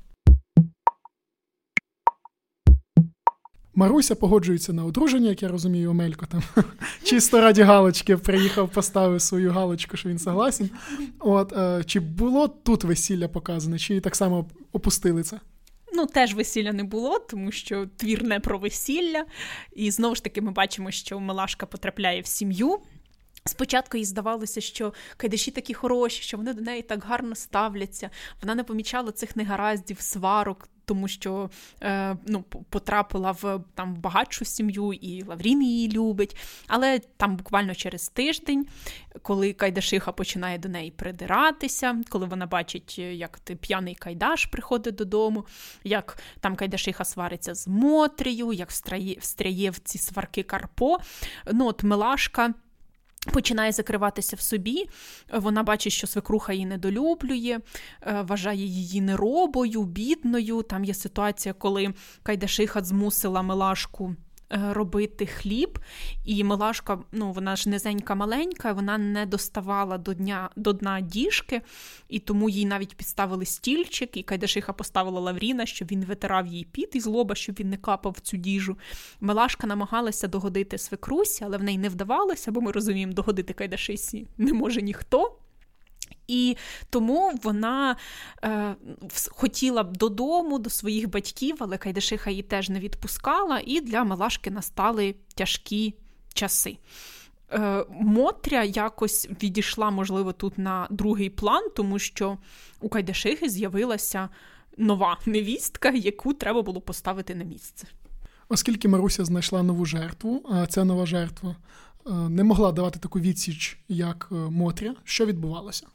[3.77, 6.43] Маруся погоджується на одруження, як я розумію, Омелько там
[7.03, 10.69] чисто раді галочки приїхав, поставив свою галочку, що він согласен.
[11.19, 15.39] От е, чи було тут весілля показане, чи так само опустили це?
[15.93, 19.25] Ну, теж весілля не було, тому що твір не про весілля.
[19.75, 22.77] І знову ж таки, ми бачимо, що Милашка потрапляє в сім'ю.
[23.47, 28.09] Спочатку їй здавалося, що кайдаші такі хороші, що вони до неї так гарно ставляться.
[28.41, 31.49] Вона не помічала цих негараздів, сварок, тому що
[31.83, 36.37] е, ну, потрапила в там багатшу сім'ю, і Лаврін її любить.
[36.67, 38.67] Але там буквально через тиждень,
[39.21, 45.45] коли Кайдашиха починає до неї придиратися, коли вона бачить, як ти п'яний Кайдаш приходить додому,
[45.83, 48.69] як там Кайдашиха свариться з Мотрію, як
[49.19, 50.97] встряє в ці сварки Карпо.
[51.53, 52.53] Ну, от Милашка.
[53.33, 54.89] Починає закриватися в собі,
[55.33, 57.59] вона бачить, що свекруха її недолюблює,
[58.01, 60.61] е, вважає її неробою, бідною.
[60.61, 64.15] Там є ситуація, коли Кайдашиха змусила Милашку
[64.49, 65.79] робити хліб,
[66.25, 71.61] і Милашка, ну вона ж низенька маленька, вона не доставала до дня до дна діжки,
[72.09, 76.95] і тому їй навіть підставили стільчик, і Кайдашиха поставила Лавріна, щоб він витирав їй піт
[76.95, 78.77] із лоба, щоб він не капав в цю діжу.
[79.19, 84.53] Милашка намагалася догодити свекрусі, але в неї не вдавалося, бо ми розуміємо, догодити Кайдашисі не
[84.53, 85.39] може ніхто.
[86.27, 86.57] І
[86.89, 87.95] тому вона
[88.43, 88.75] е,
[89.29, 94.51] хотіла б додому, до своїх батьків, але Кайдашиха її теж не відпускала, і для Малашки
[94.51, 95.93] настали тяжкі
[96.33, 96.77] часи.
[97.51, 102.37] Е, Мотря якось відійшла, можливо, тут на другий план, тому що
[102.81, 104.29] у Кайдашихи з'явилася
[104.77, 107.87] нова невістка, яку треба було поставити на місце.
[108.49, 111.55] Оскільки Маруся знайшла нову жертву, а ця нова жертва
[112.07, 115.87] е, не могла давати таку відсіч, як е, Мотря, що відбувалося?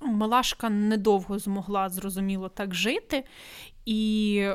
[0.00, 3.24] Малашка недовго змогла зрозуміло так жити,
[3.86, 4.48] і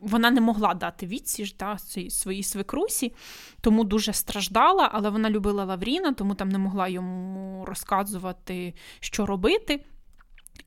[0.00, 3.12] вона не могла дати відсіж да, своїй свекрусі,
[3.60, 9.84] тому дуже страждала, але вона любила Лавріна, тому там не могла йому розказувати, що робити.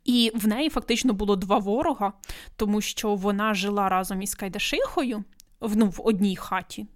[0.05, 2.13] І в неї фактично було два ворога,
[2.55, 5.23] тому що вона жила разом із Кайдашихою
[5.61, 6.87] ну, в одній хаті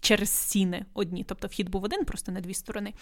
[0.00, 2.94] через сіни одні, тобто вхід був один, просто на дві сторони.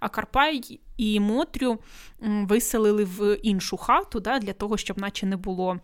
[0.00, 1.78] А Карпай і Мотрю
[2.20, 5.80] виселили в іншу хату да, для того, щоб наче не було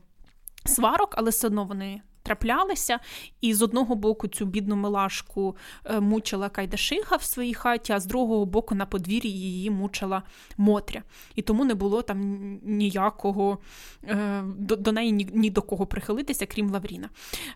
[0.64, 2.98] сварок, але все одно вони траплялися,
[3.40, 8.07] і з одного боку цю бідну милашку е, мучила Кайдашиха в своїй хаті, а з
[8.07, 10.22] другого боку на подвір'ї її мучила
[10.57, 11.02] Мотря.
[11.35, 12.18] І тому не було там
[12.62, 13.59] ніякого
[14.04, 17.09] е, до, до неї ні, ні до кого прихилитися, крім Лавріна.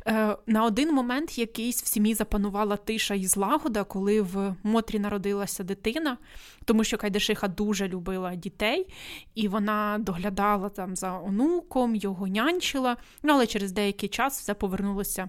[0.07, 5.65] Е, на один момент якийсь в сім'ї запанувала тиша і злагода, коли в Мотрі народилася
[5.65, 6.19] дитина,
[6.65, 8.87] тому що Кайдашиха дуже любила дітей,
[9.35, 15.29] і вона доглядала там за онуком, його нянчила, ну, але через деякий час все повернулося.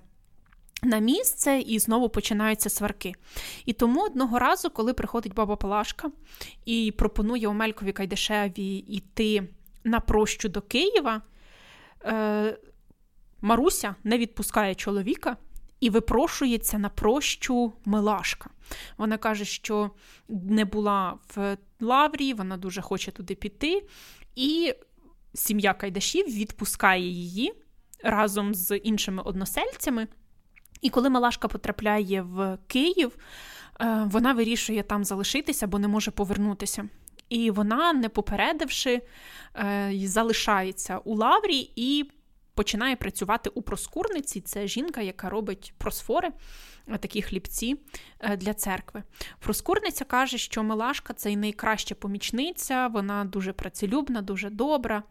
[0.83, 3.13] На місце і знову починаються сварки.
[3.65, 6.11] І тому одного разу, коли приходить баба Палашка
[6.65, 9.47] і пропонує Омелькові Кайдашеві йти
[9.83, 11.21] на прощу до Києва,
[12.05, 12.57] е,
[13.41, 15.37] Маруся не відпускає чоловіка
[15.79, 18.49] і випрошується на прощу Милашка.
[18.97, 19.91] Вона каже, що
[20.29, 23.87] не була в Лаврі, вона дуже хоче туди піти,
[24.35, 24.73] і
[25.33, 27.53] сім'я Кайдашів відпускає її
[28.03, 30.07] разом з іншими односельцями.
[30.83, 33.17] І коли Малашка потрапляє в Київ,
[33.81, 36.89] е, вона вирішує там залишитися, бо не може повернутися.
[37.29, 39.01] І вона, не попередивши,
[39.55, 42.11] е, залишається у лаврі і
[42.55, 44.41] починає працювати у проскурниці.
[44.41, 46.31] Це жінка, яка робить просфори,
[46.87, 47.77] е, такі хлібці
[48.37, 49.03] для церкви.
[49.39, 55.03] Проскурниця каже, що Милашка це найкраща помічниця, вона дуже працелюбна, дуже добра.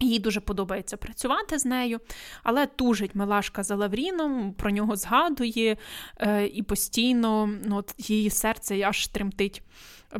[0.00, 2.00] Їй дуже подобається працювати з нею,
[2.42, 5.76] але тужить Милашка за Лавріном, про нього згадує
[6.18, 9.62] е, і постійно ну, от, її серце аж тремтить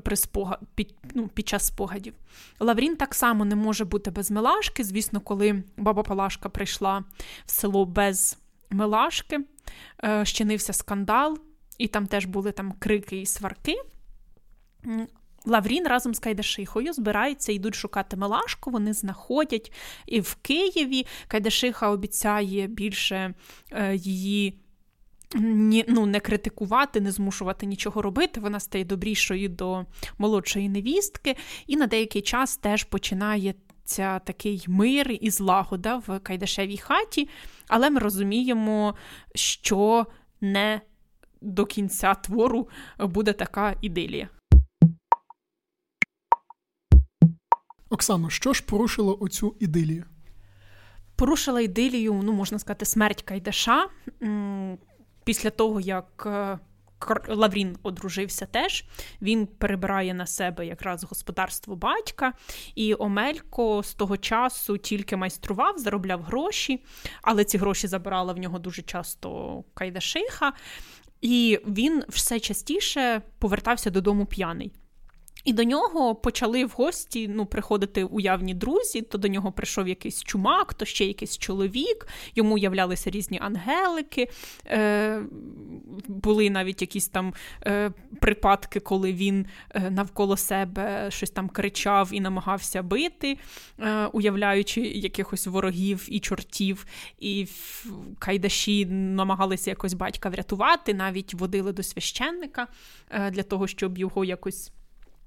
[0.03, 2.15] при спогад, під, ну, під час спогадів.
[2.61, 4.85] Лаврін так само не може бути без Милашки.
[4.85, 7.05] Звісно, коли баба Палашка прийшла
[7.47, 8.39] в село без
[8.71, 9.41] Милашки,
[10.05, 11.39] е, щинився скандал,
[11.79, 13.77] і там теж були там крики і сварки.
[15.45, 18.71] Лаврін разом з Кайдашихою збираються, йдуть шукати Мелашку.
[18.71, 19.73] Вони знаходять
[20.07, 21.07] і в Києві.
[21.29, 23.35] Кайдашиха обіцяє більше
[23.73, 24.61] е, її.
[25.37, 28.41] Ні, ну, Не критикувати, не змушувати нічого робити.
[28.41, 29.85] Вона стає добрішою до
[30.19, 37.29] молодшої невістки, і на деякий час теж починається такий мир і злагода в Кайдашевій хаті.
[37.69, 38.95] Але ми розуміємо,
[39.35, 40.07] що
[40.41, 40.81] не
[41.41, 44.29] до кінця твору буде така ідилія.
[47.95, 50.05] Оксано, що ж порушило оцю ідилію?
[51.17, 53.89] Порушила ідилію, ну, можна сказати, смерть Кайдаша.
[55.25, 56.59] Після того, як е,
[57.29, 58.85] Лаврін одружився теж,
[59.23, 62.33] він перебирає на себе якраз господарство батька,
[62.75, 66.85] і Омелько з того часу тільки майстрував, заробляв гроші,
[67.23, 70.53] але ці гроші забирала в нього дуже часто Кайдашиха,
[71.21, 74.73] і він все частіше повертався додому п'яний.
[75.45, 79.03] І до нього почали в гості ну, приходити уявні друзі.
[79.03, 84.29] То до нього прийшов якийсь чумак, то ще якийсь чоловік, йому являлися різні ангелики.
[84.67, 85.23] Е,
[86.09, 87.35] Були навіть якісь там
[87.67, 93.39] е, припадки, коли він е, навколо себе щось там кричав і намагався бити,
[93.79, 96.87] е, уявляючи якихось ворогів і чортів.
[97.19, 97.47] І
[98.19, 102.67] кайдаші намагалися якось батька врятувати, навіть водили до священника
[103.11, 104.73] е, для того, щоб його якось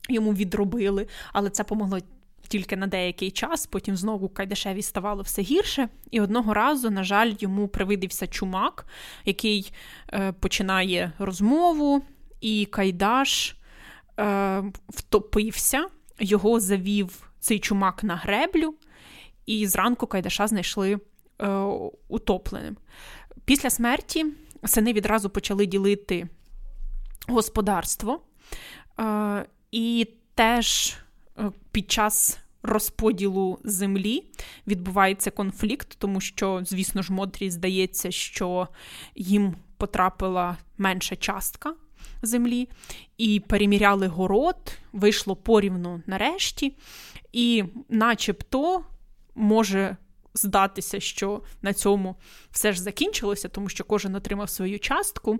[0.09, 1.99] йому відробили, але це помогло.
[2.47, 5.89] Тільки на деякий час, потім знову Кайдашеві ставало все гірше.
[6.11, 8.85] І одного разу, на жаль, йому привидився чумак,
[9.25, 9.73] який
[10.13, 12.03] е, починає розмову,
[12.41, 13.55] і Кайдаш
[14.19, 15.85] е, втопився,
[16.19, 18.75] його завів цей чумак на греблю,
[19.45, 20.99] і зранку Кайдаша знайшли
[21.39, 21.47] е,
[22.07, 22.77] утопленим.
[23.45, 24.25] Після смерті
[24.65, 26.27] сини відразу почали ділити
[27.27, 28.21] господарство.
[29.71, 30.95] І теж
[31.37, 34.23] е, під час розподілу землі
[34.67, 38.67] відбувається конфлікт, тому що, звісно ж, Модрі здається, що
[39.15, 41.73] їм потрапила менша частка
[42.21, 42.69] землі,
[43.17, 46.77] і переміряли город, вийшло порівну нарешті,
[47.33, 48.83] і начебто
[49.35, 49.97] може.
[50.33, 52.15] Здатися, що на цьому
[52.51, 55.39] все ж закінчилося, тому що кожен отримав свою частку.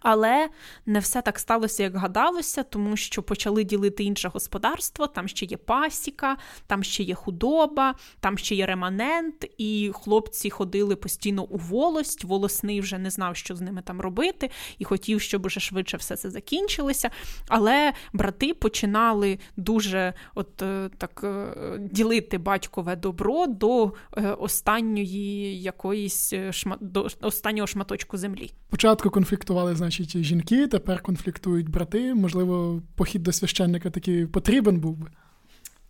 [0.00, 0.48] Але
[0.86, 5.06] не все так сталося, як гадалося, тому що почали ділити інше господарство.
[5.06, 10.96] Там ще є пасіка, там ще є худоба, там ще є реманент, і хлопці ходили
[10.96, 12.24] постійно у волость.
[12.24, 16.16] Волосний вже не знав, що з ними там робити, і хотів, щоб уже швидше все
[16.16, 17.10] це закінчилося.
[17.48, 26.34] Але брати починали дуже от е, так е, ділити батькове добро до е, останньої якоїсь
[26.80, 28.52] до останнього шматочку землі.
[28.68, 32.14] Спочатку конфліктували значить, жінки, тепер конфліктують брати.
[32.14, 35.10] Можливо, похід до священника таки потрібен був би.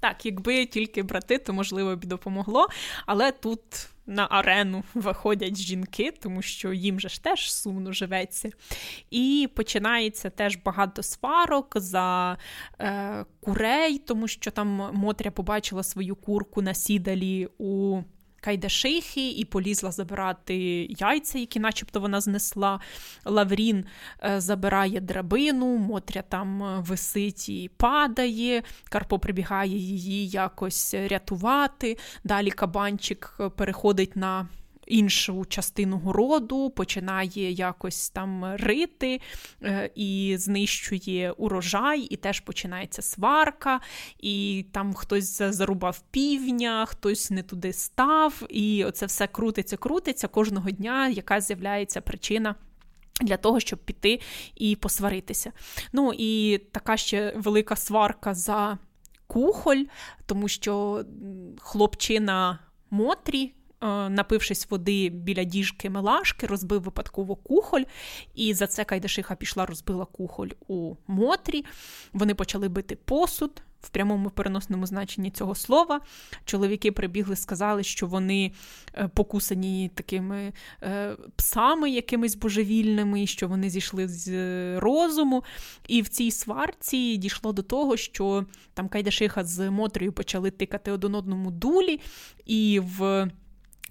[0.00, 2.66] Так, якби тільки брати, то можливо б допомогло.
[3.06, 3.60] Але тут
[4.06, 8.50] на арену виходять жінки, тому що їм же ж теж сумно живеться.
[9.10, 12.38] І починається теж багато сварок за
[12.80, 18.02] е, курей, тому що там Мотря побачила свою курку на сідалі у
[18.42, 20.56] Кайдашихи і полізла забирати
[20.90, 22.80] яйця, які, начебто, вона знесла.
[23.24, 23.84] Лаврін
[24.24, 28.62] е, забирає драбину, Мотря там е, висить і падає.
[28.88, 31.98] Карпо прибігає її якось рятувати.
[32.24, 34.48] Далі кабанчик е, переходить на
[34.86, 39.20] іншу частину городу, починає якось там рити
[39.62, 43.80] е, і знищує урожай, і теж починається сварка,
[44.18, 50.70] і там хтось зарубав півня, хтось не туди став, і оце все крутиться, крутиться кожного
[50.70, 52.54] дня, яка з'являється причина.
[53.20, 54.20] Для того, щоб піти
[54.54, 55.52] і посваритися.
[55.92, 58.78] Ну і така ще велика сварка за
[59.26, 59.84] кухоль,
[60.26, 61.04] тому що
[61.58, 62.58] хлопчина
[62.90, 63.54] Мотрі
[64.10, 67.82] напившись води біля діжки Мелашки, розбив випадково кухоль,
[68.34, 71.64] і за це Кайдашиха пішла, розбила кухоль у Мотрі.
[72.12, 76.00] Вони почали бити посуд в прямому переносному значенні цього слова.
[76.44, 78.52] Чоловіки прибігли, сказали, що вони
[78.94, 80.52] е, покусані такими
[80.82, 85.44] е, псами, якимись божевільними, що вони зійшли з е, розуму.
[85.88, 91.14] І в цій сварці дійшло до того, що там Кайдашиха з Мотрою почали тикати один
[91.14, 92.00] одному дулі,
[92.46, 93.30] і в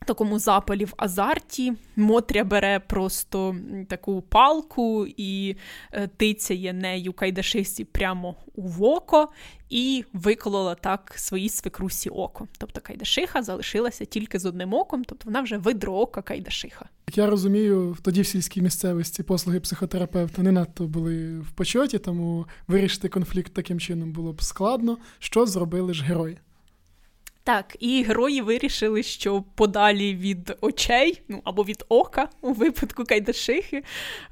[0.05, 1.73] такому запалі в азарті.
[1.95, 3.55] Мотря бере просто
[3.89, 5.55] таку палку і
[5.91, 9.29] е, тицяє нею Кайдашисі прямо у око
[9.69, 12.47] і виколола так своїй свекрусі око.
[12.57, 16.89] Тобто Кайдашиха залишилася тільки з одним оком, тобто вона вже видро ока Кайдашиха.
[17.07, 22.45] Як я розумію, тоді в сільській місцевості послуги психотерапевта не надто були в почоті, тому
[22.67, 24.97] вирішити конфлікт таким чином було б складно.
[25.19, 26.37] Що зробили ж герої?
[27.43, 33.83] Так, і герої вирішили, що подалі від очей, ну або від ока у випадку Кайдашихи,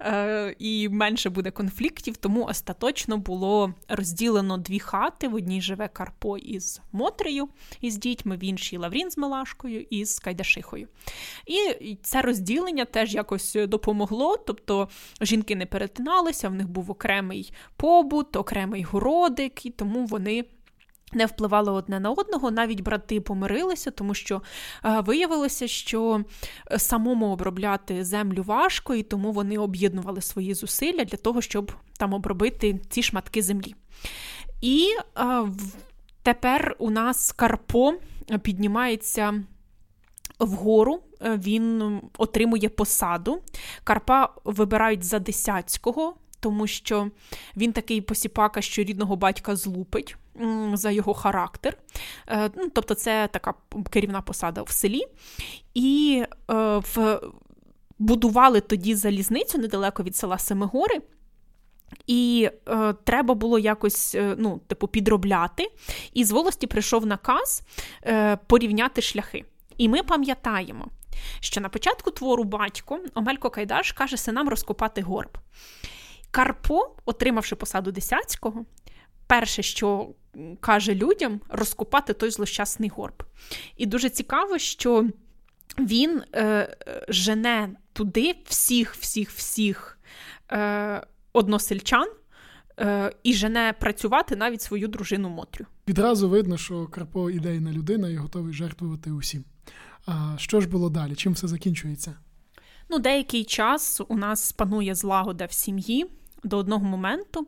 [0.02, 5.28] е, і менше буде конфліктів, тому остаточно було розділено дві хати.
[5.28, 7.50] В одній живе Карпо із Мотрею
[7.82, 10.88] із дітьми, в іншій Лаврін з Мелашкою і з Кайдашихою.
[11.46, 14.38] І це розділення теж якось допомогло.
[14.38, 14.90] Тобто
[15.22, 20.46] жінки не перетиналися, в них був окремий побут, окремий городик, і тому вони.
[21.14, 24.42] Не впливали одне на одного, навіть брати помирилися, тому що
[24.86, 26.24] е, виявилося, що
[26.72, 32.14] е, самому обробляти землю важко, і тому вони об'єднували свої зусилля для того, щоб там
[32.14, 33.76] обробити ці шматки землі.
[34.62, 34.88] І
[35.18, 35.48] е,
[36.24, 37.94] тепер у нас Карпо
[38.42, 39.44] піднімається
[40.40, 43.42] вгору, він отримує посаду.
[43.84, 47.12] Карпа вибирають за Десяцького, тому що
[47.58, 50.16] він такий посіпака, що рідного батька злупить
[50.74, 51.78] за його характер.
[52.28, 53.54] Е, ну, Тобто, це така
[53.90, 55.02] керівна посада в селі.
[55.74, 57.22] І е, в...
[58.00, 61.02] будували тоді залізницю недалеко від села Семигори.
[62.08, 65.72] І е, треба було якось е, ну, типу, підробляти.
[66.14, 67.64] І з волості прийшов наказ
[68.04, 69.46] е, порівняти шляхи.
[69.78, 70.88] І ми пам'ятаємо,
[71.40, 75.38] що на початку твору батько Омелько Кайдаш каже синам розкопати горб.
[76.32, 78.66] Карпо, отримавши посаду Десяцького,
[79.28, 80.10] перше, що
[80.60, 83.24] каже людям, розкопати той злощасний горб.
[83.78, 85.10] І дуже цікаво, що
[85.80, 86.78] він е,
[87.10, 90.00] жене туди всіх, всіх, всіх
[90.52, 91.04] е,
[91.34, 92.08] односельчан.
[92.80, 95.66] Е, і жене працювати навіть свою дружину Мотрю.
[95.88, 99.44] Відразу видно, що Карпо ідейна людина і готовий жертвувати усім.
[100.06, 101.16] А що ж було далі?
[101.16, 102.16] Чим все закінчується?
[102.90, 106.06] Ну, деякий час у нас панує злагода в сім'ї
[106.44, 107.48] до одного моменту.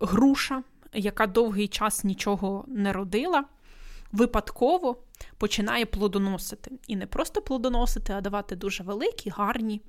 [0.00, 0.62] Груша
[0.94, 3.44] яка довгий час нічого не родила,
[4.12, 4.96] випадково
[5.38, 6.70] починає плодоносити.
[6.86, 9.80] І не просто плодоносити, а давати дуже великі, гарні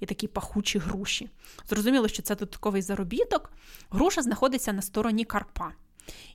[0.00, 1.30] і такі пахучі груші.
[1.68, 3.52] Зрозуміло, що це додатковий заробіток.
[3.90, 5.72] Груша знаходиться на стороні Карпа.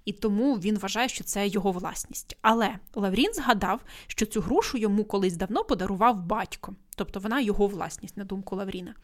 [0.05, 2.37] І тому він вважає, що це його власність.
[2.41, 8.17] Але Лаврін згадав, що цю грушу йому колись давно подарував батько, тобто вона його власність,
[8.17, 8.95] на думку Лавріна.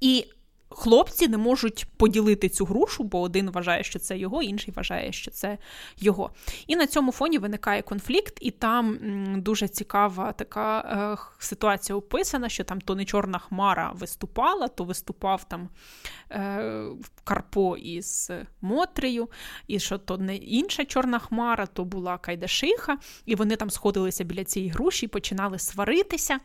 [0.00, 0.26] І
[0.70, 5.30] хлопці не можуть поділити цю грушу, бо один вважає, що це його, інший вважає, що
[5.30, 5.58] це
[5.98, 6.30] його.
[6.66, 8.98] І на цьому фоні виникає конфлікт, і там
[9.36, 15.68] дуже цікава така ситуація описана, що там то не чорна хмара виступала, то виступав там
[16.30, 16.84] е,
[17.24, 19.28] Карпо із Мотрею,
[19.66, 24.44] і що то не інша чорна хмара, то була Кайдашиха, і вони там сходилися біля
[24.44, 26.38] цієї груші і починали сваритися.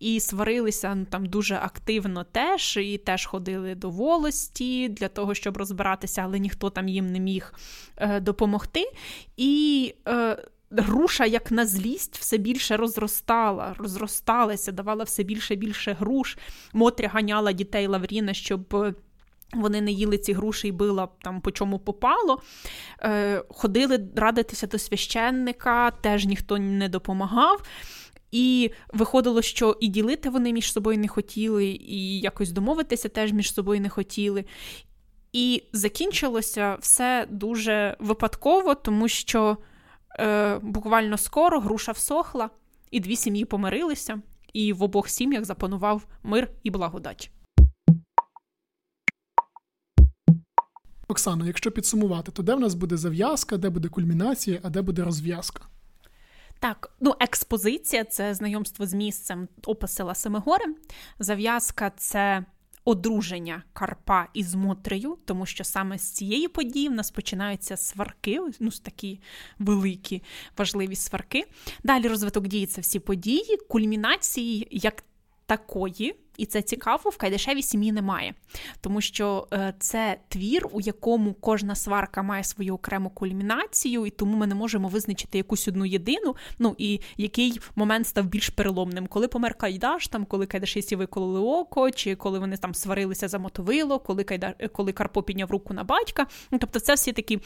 [0.00, 5.34] І сварилися ну, там дуже активно теж, і теж ходили ходили до волості для того,
[5.34, 7.54] щоб розбиратися, але ніхто там їм не міг
[7.96, 8.84] е, допомогти.
[9.36, 10.36] І е,
[10.70, 16.38] груша, як на злість, все більше розростала, розросталася, давала все більше більше груш.
[16.72, 18.94] Мотря ганяла дітей Лавріна, щоб.
[19.54, 22.42] Вони не їли ці груші і била там по чому попало.
[23.00, 27.62] Е, Ходили радитися до священника, теж ніхто не допомагав.
[28.32, 33.54] І виходило, що і ділити вони між собою не хотіли, і якось домовитися теж між
[33.54, 34.44] собою не хотіли.
[35.32, 39.56] І закінчилося все дуже випадково, тому що
[40.18, 42.50] е, буквально скоро груша всохла,
[42.90, 44.22] і дві сім'ї помирилися,
[44.52, 47.30] і в обох сім'ях запанував мир і благодать.
[51.08, 55.04] Оксано, якщо підсумувати, то де в нас буде зав'язка, де буде кульмінація, а де буде
[55.04, 55.64] розв'язка?
[56.62, 60.64] Так, ну експозиція це знайомство з місцем опасила Семигори.
[61.18, 62.44] Зав'язка це
[62.84, 68.70] одруження Карпа із Мотрею, тому що саме з цієї події в нас починаються сварки, ну
[68.70, 69.20] такі
[69.58, 70.22] великі
[70.58, 71.44] важливі сварки.
[71.84, 75.04] Далі розвиток дії це всі події, кульмінації як
[75.46, 76.14] такої.
[76.36, 78.34] І це цікаво, в Кайдашевій сім'ї немає,
[78.80, 84.36] тому що е, це твір, у якому кожна сварка має свою окрему кульмінацію, і тому
[84.36, 86.36] ми не можемо визначити якусь одну єдину.
[86.58, 91.90] Ну і який момент став більш переломним, коли помер Кайдаш, там коли Кайдашисі викололи око,
[91.90, 94.54] чи коли вони там сварилися за мотовило, коли Кайда...
[94.72, 96.26] коли Карпо підняв руку на батька.
[96.50, 97.40] Ну тобто, це всі такі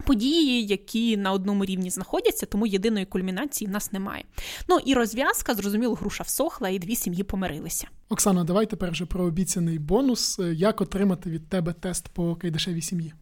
[0.00, 4.24] події, які на одному рівні знаходяться, тому єдиної кульмінації в нас немає.
[4.68, 7.88] Ну і розв'язка, зрозуміло, груша всохла, і дві сім'ї помирилися.
[8.08, 10.40] Оксана, давай тепер вже про обіцяний бонус.
[10.52, 13.12] Як отримати від тебе тест по Кайдашевій сім'ї?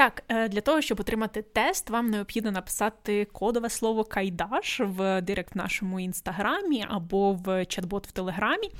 [0.00, 5.54] Так, е, для того, щоб отримати тест, вам необхідно написати кодове слово Кайдаш в директ
[5.54, 8.70] в нашому інстаграмі або в чат-бот в Телеграмі,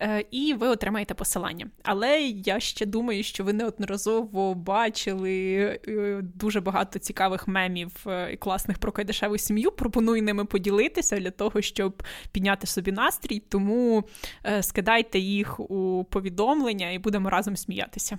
[0.00, 1.66] е, і ви отримаєте посилання.
[1.82, 5.54] Але я ще думаю, що ви неодноразово бачили
[5.88, 9.70] е, дуже багато цікавих мемів і класних про кайдашеву сім'ю.
[9.70, 12.02] Пропоную ними поділитися для того, щоб
[12.32, 13.42] підняти собі настрій.
[13.48, 14.04] Тому
[14.60, 18.18] скидайте їх у повідомлення і будемо разом сміятися.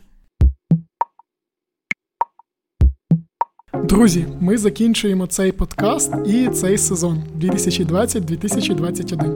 [3.83, 9.33] Друзі, ми закінчуємо цей подкаст і цей сезон 2020-2021.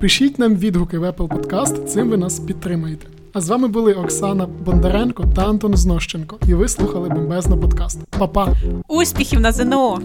[0.00, 3.06] Пишіть нам відгуки в Apple Podcast, цим ви нас підтримаєте.
[3.32, 6.38] А з вами були Оксана Бондаренко та Антон Знощенко.
[6.48, 7.98] І ви слухали бомбезно подкаст.
[8.18, 8.54] Па-па!
[8.88, 10.00] Успіхів на ЗНО!